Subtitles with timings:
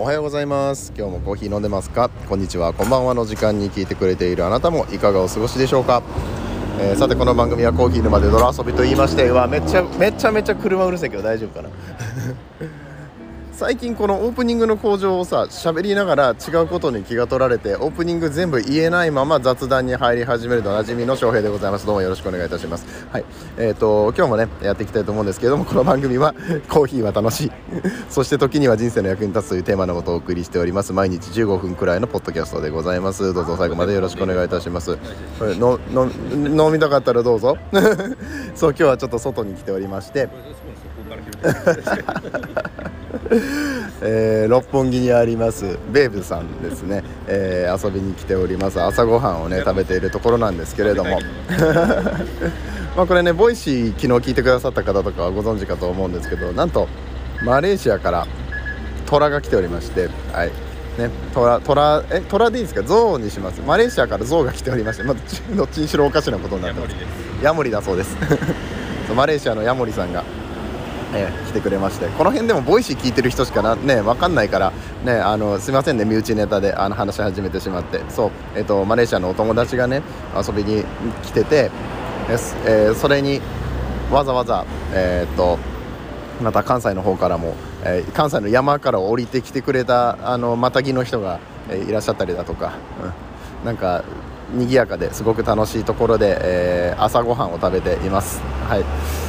[0.00, 0.92] おはようございます。
[0.96, 2.08] 今日もコーヒー飲んでますか？
[2.28, 2.72] こんにちは。
[2.72, 6.04] こんばんはの時間に聞いてくれているあなたもいかがお過ごしでしょうか、
[6.80, 11.70] えー、さてこの番組はコーヒー沼で泥遊びと言いましてうわめっちゃめちゃめちゃ車うるせえけど大丈夫かな？
[13.58, 21.84] 最近このオープニングの工場をさ喋りながら違うことに気が取られてオープニング全部言えないまま雑談に入り始めるとおなじみの翔平でございます。
[21.84, 22.86] どうもよろしくお願いいたします。
[23.10, 23.24] はい。
[23.56, 26.36] えーと今日もねやっていきたいと思うんですけれどもこの番組は
[26.70, 27.52] コーヒーは楽しい。
[28.08, 30.92] そして時には人生の役に立つというテーマのもとお送りしております。
[30.92, 33.34] 毎日15分くらいのポッドキャストでございます。
[33.34, 34.96] どうぞ最後までよろしくお願いいたします。
[35.40, 37.58] のの飲みたかったらどうぞ。
[38.54, 40.28] そう今日はちょっと外に来ておりまして。
[44.00, 48.80] えー、六本木にあります Verveさんですね、えー、遊びに来ております。
[48.80, 51.18] 朝ごはんをね食べているところなんですけれども。
[52.96, 56.88] まあこれねボイシー昨日聞いてくださった方とかはご存知かと思うんですけどなんと
[57.44, 58.26] マレーシアから
[59.06, 60.50] 虎が来ておりましてはい。
[60.98, 62.82] ね、虎虎え虎でいいですか？
[62.82, 63.60] 象にします。
[63.64, 65.16] マレーシアから象が来ておりまして、まあ、
[65.56, 66.94] どっちにしろおかしなことになってます。
[67.42, 68.16] ヤモリだそうです。
[69.14, 70.24] マレーシアのヤモリさんが
[71.14, 72.06] えー、来てくれまして。
[72.06, 74.72] この辺でもボイシー聞いてる人しかなね分かんないから
[75.04, 78.00] ねあのすいませんね身内ネタであの話し始めてしまって。
[78.08, 80.02] そうえっ、ー、とマレーシアのお友達がね
[80.36, 80.84] 遊びに
[81.22, 81.70] 来てて
[82.66, 83.40] えー、それに
[84.10, 85.58] わざわざえっ、と
[86.42, 92.74] また関西の方からも、え関西の山から降りてきてくれたあのまたぎの人が、えいらっしゃったりだとか、
[93.62, 94.04] うん、なんか
[94.52, 98.40] 賑やかですごく楽しいところで、え朝ごはんを食べています。
[98.68, 99.27] はい。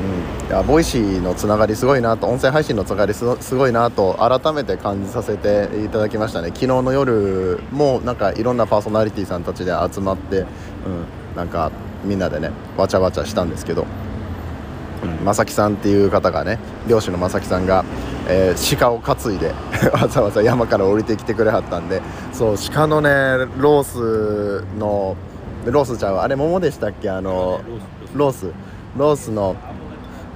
[0.00, 6.48] うん、いやボイシーのつながりすごいなと音声配信のつながりすごいなと改めて感じさせていただきましたね。
[6.48, 10.46] 昨日の夜もなんかいろんなパーソナリティさんたちで集まって、うん、
[11.36, 11.70] なんか
[12.04, 13.86] みんなでねわちゃわちゃしたんですけど、
[15.04, 16.58] うん、正木さんっていう方がね
[16.88, 17.84] 漁師の正木さんが、
[18.28, 19.54] えー、鹿を担いで
[19.94, 23.10] わざわざ山から降りてきてくれはったんでそう鹿のね
[23.58, 25.16] ロースの
[25.64, 27.08] ロースちゃうあれ桃でしたっけ？
[27.08, 27.60] あの
[28.14, 28.46] ロース。
[28.96, 29.56] ロースの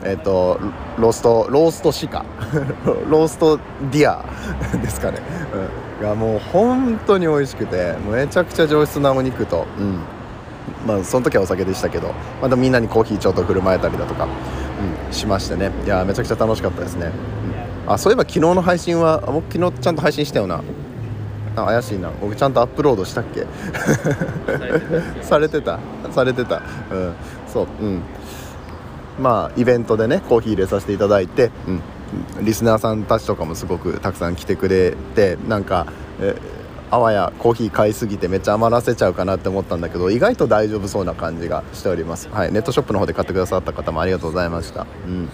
[0.05, 0.59] えっ、ー、と
[0.99, 2.25] ローストローストシカ。
[3.09, 3.59] ロースト
[3.91, 4.25] ディア。
[4.81, 5.19] ですかね、
[6.01, 10.01] うん、がもう本当に美味しくてめちゃくちゃ上質なお肉と、うん。
[10.87, 15.73] まあ、その時はお酒でしたけどまたみんなにコーヒーちょっと振る舞えたりだとか、うん、しましてね。
[15.85, 17.11] いやめちゃくちゃ楽しかったですね、
[17.87, 20.61] うん、あそういえば昨日の配信は僕昨日ちゃんと配信したよな。
[21.57, 22.11] あ怪しいな。
[22.21, 23.47] 僕ちゃんとアップロードしたっけ？
[25.23, 25.81] されてた。
[26.13, 26.63] されてた。
[26.93, 27.13] うん。
[27.53, 27.67] そう。
[27.81, 28.03] うん
[29.19, 31.73] まあイベントでねコーヒー入れさせていただいて、う
[32.43, 35.87] ん、リスナーさんたちとかもすごくたくさん来てくれてなんか
[36.21, 36.37] え
[36.91, 45.29] あわやコーヒー買いすぎてめっちゃ余らせちゃうかなって思ったんだけど意外と大丈夫そうな感じがしております、はい、ネットショップの方で買ってくださった方もありがとうございました、うん、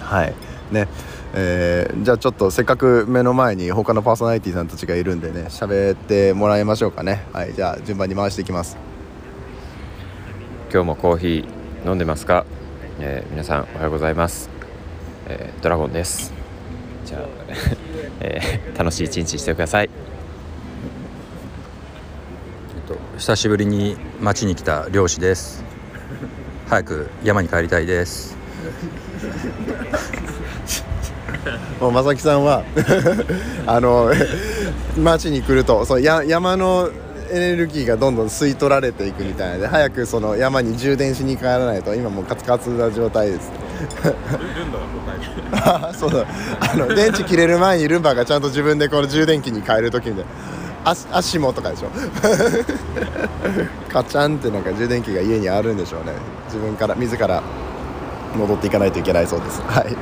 [0.00, 0.34] はい。
[0.72, 0.88] ね。
[1.34, 7.26] えー、じゃあちょっとせっかく目の前に他のパーソナリティさんたちがいるんでね喋ってもらいましょうかね。
[7.34, 7.52] はい。
[7.52, 8.78] じゃあ順番に回していきます。
[10.72, 12.46] 今日もコーヒー飲んでますか？
[13.00, 14.50] えー、皆さんおはようございます、
[15.28, 16.32] えー、ドラゴンです。
[17.04, 17.20] じゃあ、
[18.18, 19.90] えー、楽しい一日してください、
[22.76, 25.62] えっと、久しぶりに町に来た漁師です。
[26.68, 28.36] 早く山に帰りたいです。
[31.80, 32.64] もう正木さんは
[33.66, 34.12] あの
[34.96, 36.90] 町に来るとそうや山の
[37.30, 43.50] エネルギーがどんどん吸い取られていくみたいなので早くその山に充電しに帰らないと今もうカツカツな状態です。
[45.98, 46.26] そうだ
[46.60, 50.24] あの電池切れる前にルンバがちゃんと自分でこの充電器に変える時に
[50.84, 51.88] アシモとかでしょ。
[53.92, 56.12] カチャンってなんか充電器が家にあるんでしょうね。
[56.46, 57.42] 自分から自ら
[58.36, 59.60] 戻っていかないといけないそうです。
[59.62, 59.96] はい。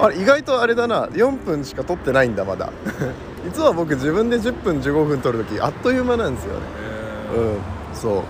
[0.00, 1.06] あれ意外とあれだな。
[1.06, 2.70] 4分しか撮ってないんだまだ
[3.44, 6.60] 実は僕自分で10分15分撮る時あっという間なんですよね。
[7.36, 7.58] うん
[7.94, 8.22] そう。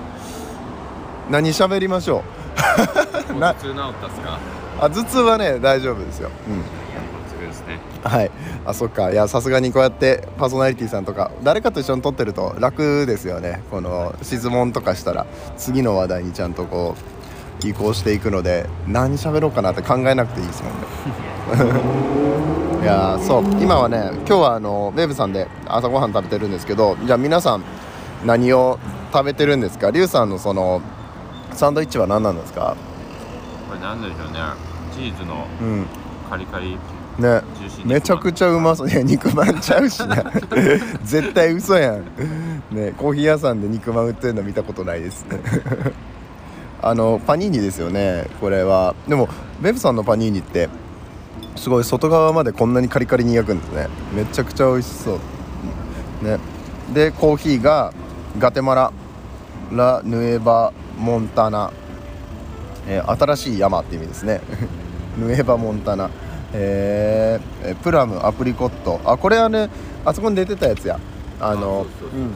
[1.31, 2.23] 何喋りましょう。
[3.39, 4.39] 頭痛治ったっすか？
[4.81, 6.31] あ頭痛はね大丈夫ですよ。
[6.49, 6.63] うん。
[8.11, 8.31] はい。
[8.65, 9.11] あそっか。
[9.11, 13.63] いやさすがにこうやってパーソナリティさんとか誰かと一緒に撮ってると楽ですよね。
[13.71, 15.27] この質問とかしたら
[15.59, 16.95] 次の話題にちゃんとこ
[17.63, 23.45] う移行していくので何喋ろうかなって考えなくていいですもんね いやそう。
[23.63, 27.65] 今はね今日はあのベーブさんで朝ごはん食べてるんですけどじゃあ皆さん
[28.25, 28.79] 何を
[29.13, 29.91] 食べてるんですか？
[29.91, 30.81] リュウさんのその
[31.53, 32.77] サンドイッチは何なんですか？
[33.69, 34.41] これ何でしょうね。
[34.95, 35.47] チーズの
[36.29, 36.77] カリカリ、
[37.19, 37.43] うん、ね
[37.85, 38.91] めちゃくちゃうまそう。
[38.91, 40.17] いや肉まんちゃうしな。
[41.05, 42.05] 絶対嘘やん。
[42.71, 45.27] ねコーヒー屋さんで肉まん売ってるの見たことないです
[46.83, 48.95] あのパニーニですよねこれは。
[49.07, 49.29] でも
[49.61, 50.69] ベブさんのパニーニって
[51.61, 53.89] すごい外側までこんなにカリカリに焼くんですね。
[54.15, 55.21] めちゃくちゃ美味しそ
[56.23, 56.25] う。
[56.25, 56.39] ね。
[56.95, 57.93] でコーヒーが
[58.39, 58.91] ガテマラ
[59.71, 61.71] ラ・ヌエバ・モンタナ、
[62.89, 64.41] えー新しい山って意味ですね。
[65.21, 66.09] ヌエバ・モンタナ。
[66.55, 67.69] えー。
[67.69, 68.99] えープラムアプリコット。
[69.05, 69.69] あこれはね
[70.07, 70.99] あそこに出てたやつや。
[71.41, 72.33] あのうん。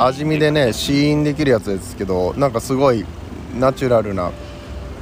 [0.00, 3.04] 味見でね試飲できるやつですけどなんかすごい
[3.58, 4.30] ナチュラルな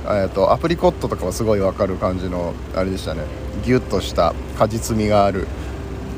[0.05, 3.23] えーとアプリコットとかはすごいわかる感じのあれでしたね。
[3.64, 5.47] ギュッとした果実味がある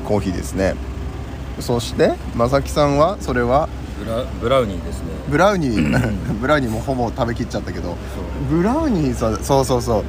[0.05, 0.75] コーヒーですね。
[1.59, 3.69] そしてまさきさんはそれは？
[3.99, 5.05] ブラブラウニーですね。
[5.29, 6.13] ブラウニー。
[6.39, 7.95] ブラウニーもほぼ食べきっちゃったけど
[8.49, 10.03] ブラウニーさそうそうそう。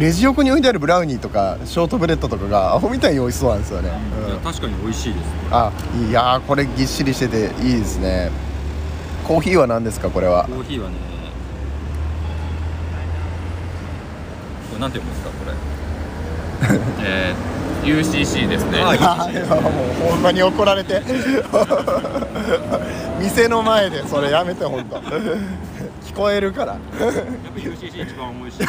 [0.00, 3.90] レジ横に置いてあるブラウニーとかショートブレッドとかがアホみたいに美味しそうなんですよね、
[4.24, 4.28] うん。
[4.28, 5.22] いや確かに美味しいです。
[5.22, 5.70] ねあ
[6.08, 8.30] いやーこれぎっしりしてていいですね。
[9.28, 10.44] コーヒーは何ですかこれは？
[10.44, 10.96] コーヒーはね
[14.74, 15.54] れなんて読むんですかこれ？
[17.06, 18.80] えー、UCC ですね。
[18.82, 19.00] あい。
[19.00, 19.70] や も
[20.06, 21.02] うほんまに怒られて。
[23.20, 24.96] 店の前でそれやめてほんと。
[26.06, 26.72] 聞こえるから。
[26.72, 27.04] やっぱ
[27.60, 28.60] UCC 一番美味し。
[28.62, 28.66] い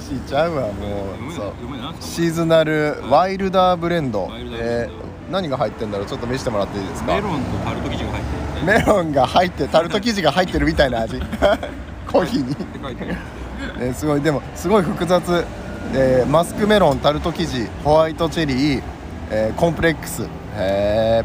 [0.00, 0.68] CC ちゃうわも
[1.28, 1.32] う。
[1.34, 1.52] そう。
[2.00, 4.26] シーズナルワイルダーブレンド。
[4.26, 4.64] ワイルダーブレンド。
[4.64, 6.06] えー何が入ってんだろう？
[6.06, 7.14] ちょっと見せてもらっていいですか？
[7.14, 8.66] メロンとタルト生地が入ってる。
[8.66, 11.22] ねメロンが入ってタルト生地が入ってるみたいな味
[12.12, 12.96] コーヒーにって書い。
[12.96, 13.16] てある
[13.80, 14.20] えーすごい。
[14.20, 15.44] でもすごい複雑、
[15.94, 18.82] えーマスクメロンタルト生地ホワイトチェリー、
[19.30, 20.22] えーコンプレックス。
[20.24, 20.26] へ
[20.56, 21.24] え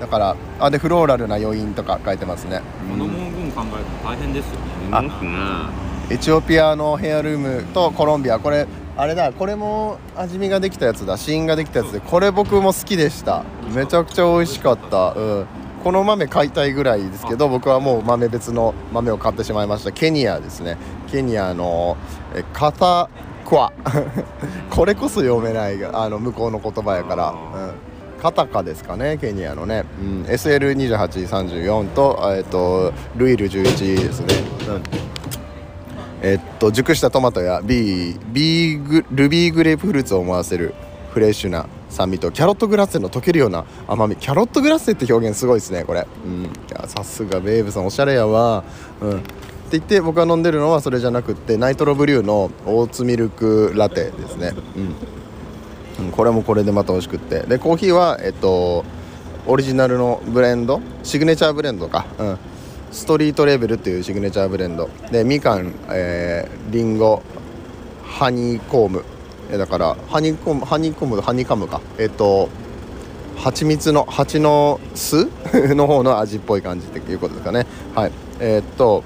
[0.00, 4.60] だからあでフローラルな余韻とか書いてますね、この文言考えると大変ですよね。
[4.90, 5.70] あ
[6.10, 8.38] エチオピアのヘアルームとコロンビア。
[8.40, 11.16] これあれだこれも味見ができたやつだ。
[11.16, 12.00] 試飲ができたやつで。
[12.00, 13.44] これ僕も好きでした。
[13.72, 15.46] めちゃくちゃ美味しかった、うん、
[15.82, 19.90] この豆買いたいぐらいですけど僕はもう豆別の豆を買ってしまいました。
[19.90, 20.76] ケニアですね。
[21.10, 21.96] ケニアの
[22.34, 23.10] えカタ
[23.44, 23.72] クワ。
[24.70, 34.26] これこそ読めないがあの向こうの言葉やから、うん、カタカですかねケニアのね、うん、SL2834 と,、えっとルイル11ですね、
[34.68, 34.82] うん。
[36.22, 40.74] えっと熟したトマトやビービーグルビーグレープフルーツを思わせる
[41.12, 44.16] フレッシュな酸味とキャロットグラッセの溶けるような甘み。
[44.16, 46.06] キャロットグラッセって表現すごいですねこれ。
[46.24, 46.44] うん。
[46.44, 48.64] いやさすがベイブさんおしゃれやわ。
[49.00, 49.18] うん。
[49.18, 49.28] って
[49.72, 54.52] 言って僕が飲んでるのはそれじゃなくってナイトロブリューのオーツミルクラテですね。
[55.98, 57.40] うん、うん、これもこれでまた美味しくって。
[57.40, 58.84] でコーヒーはえっと
[59.46, 60.80] オリジナルのブレンド？
[61.02, 62.06] シグネチャーブレンドか。
[62.18, 62.38] うん。
[62.90, 64.90] ストリートレーベルっていうシグネチャーブレンド。
[65.10, 67.22] でみかん、えー、リンゴ
[68.04, 69.04] ハニーコーム。
[69.58, 71.80] だからハニーコームハニーコームハニーカムか。
[71.98, 72.48] えっと
[73.36, 75.28] 蜂蜜の蜂の巣？
[75.74, 77.66] の方の味っぽい感じっていうことですかね。
[77.94, 78.12] はい。
[78.40, 79.02] えーっと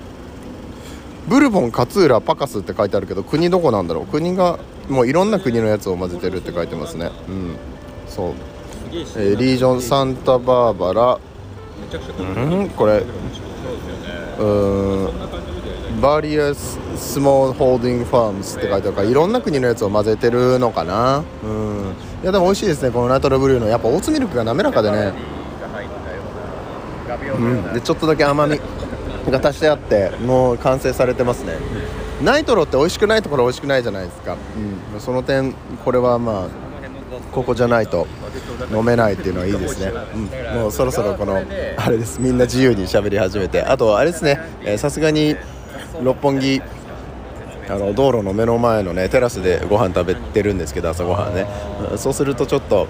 [1.28, 4.06] ブルボン勝浦パカスって書いてあるけど国どこなんだろう？
[4.06, 4.58] 国が
[4.88, 7.10] もういろんな国のやつを混ぜてるって書いてますね。
[7.28, 7.56] うん。
[8.08, 8.30] そう、
[8.92, 11.18] えーリージョンサンタバーバラ
[12.18, 12.68] うん？
[12.70, 13.02] これ。
[14.38, 15.08] うーん
[16.00, 21.24] バリアススモールホールディングファームスって書いてあるからいろんな国のやつを混ぜてるのかな。
[21.42, 21.94] うん。
[22.22, 23.66] いやでも美味しいですねこのナイトロブリューの。
[23.66, 25.12] やっぱオーツミルクが滑らかでね。
[27.38, 27.72] うん。
[27.72, 28.60] でちょっとだけ甘み
[29.30, 31.54] が足してあってもう完成されてますね。
[32.22, 34.38] ナイトロって美味しくないところ美味しくないじゃないですか、
[34.94, 35.52] うん、その点
[35.84, 36.48] これはまあ
[37.30, 38.06] ここじゃないと
[38.72, 42.18] 飲めないっていうのはいいですね、うん、もうそろそろこのあれです。
[42.18, 43.62] みんな自由に喋り始めて。
[43.62, 44.40] あとあれですね。
[44.78, 45.36] さすがに
[46.02, 46.60] 六本木
[47.68, 51.46] あの道路の目の前のねテラスでご飯食べてるんですけど朝ごはんね、
[51.96, 52.86] そうするとちょっと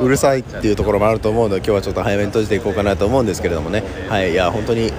[0.00, 3.82] うるさいっていうところもあると思うので今日はちょっと早めに閉じていこうかなと思うんですけれどもね。
[4.08, 4.92] はいいや本当に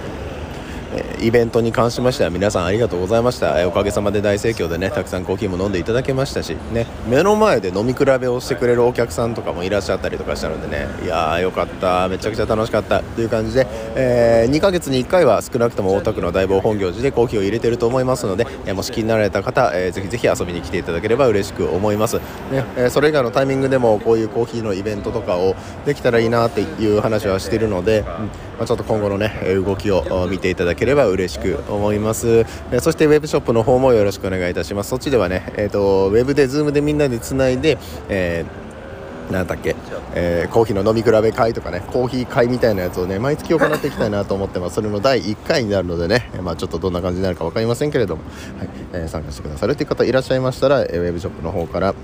[0.93, 10.88] えイベントに関しましては皆さんありがとうございました、えおかげさまで大盛況でねたくさんコーヒーも飲んでいただけましたしね目の前で飲み比べをしてくれるお客さんとかもいらっしゃったりとかしたのでね。
[11.03, 12.07] いやーよかった。
[12.07, 13.01] めちゃくちゃ楽しかった。
[13.01, 22.21] という感じで、え2ヶ月に1回は少なくとも大田区の大坊本行寺でコーヒーを入れてると思いますので、えもし気になられた方、えーぜひぜひ遊びに来ていただければ嬉しく思います、ね
[22.77, 28.29] えそれ以外のタイミングでもこういうコーヒーのイベントとかをできたらいいなっていう話はしてるので、うん。
[28.57, 34.89] まあ、ちょっと今後のねえ動きを見ていただければ嬉しく思います、えそしてウェブショップの方もよろしくお願いいたします。
[34.89, 37.77] そっちではね、えー、とウェブでズームでみんなでつないで、
[38.10, 38.63] えー
[39.31, 39.75] なんだっけ、
[40.15, 44.75] えーコーヒーの飲み比べ会とかねコーヒー会みたいなやつをね毎月行っていきたいなと思ってます。
[44.75, 48.24] それの第1回になるのでね、まあ、ちょっとどんな感じになるか分かりませんけれども、
[48.60, 51.95] はいえー参加してくださるという方いらっしゃいましたら、えーウェブショップの方から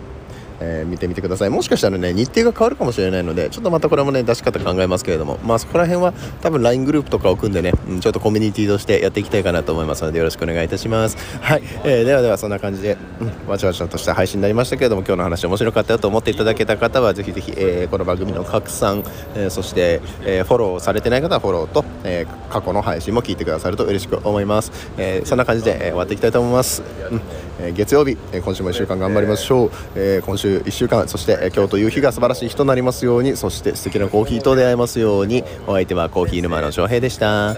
[0.60, 1.50] えー、見てみてください。
[1.50, 5.40] もしかしたらね日程が変わるかもしれないのでちょっとまたこれもね出し方考えますけれども。
[5.44, 11.18] まあそこら辺は多分 LINE グループとかを組んでね、うん、ちょっとコミュニティとしてやっていきたいかなと思いますのでよろしくお願いいたします。
[11.42, 19.04] はい、えー、ではではそんな感じで、うん、わちゃわちゃとした配信になりましたけれども今日の話面白かったよと思っていただけた方はぜひぜひ、えー、この番組の拡散、
[19.36, 27.22] えー、そして、えー、フォローされてない方はフォローと、えー、過去の配信も聞いてくださると嬉しく思います、えー、そんな感じで、えー、終わっていきたいと思います、うん。
[27.60, 37.56] えー、月曜日、えー、今週も1週間頑張りましょう、えー、今週1週間そして、今日という日が素晴らしい日となりますようにそして素敵なコーヒーと出会えますようにお相手はコーヒー沼の翔平でした。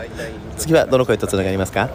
[0.58, 1.90] 次はどの声とつながりますか？